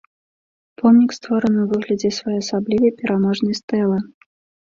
Помнік 0.81 1.11
створаны 1.17 1.59
ў 1.63 1.67
выглядзе 1.75 2.09
своеасаблівай 2.19 2.91
пераможнай 3.01 3.53
стэлы. 3.61 3.97